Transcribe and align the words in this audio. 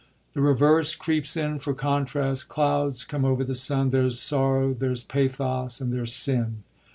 The 0.33 0.41
reverse 0.41 0.95
creeps 0.95 1.37
in 1.37 1.59
for 1.59 1.75
contrast: 1.75 2.47
clouds 2.47 3.03
come 3.03 3.23
over 3.23 3.43
the 3.43 3.53
sun; 3.53 3.89
there's 3.89 4.19
sorrow, 4.19 4.73
there's 4.73 5.03
pathos 5.03 5.79
and 5.79 5.93
there's 5.93 6.15
sin. 6.15 6.63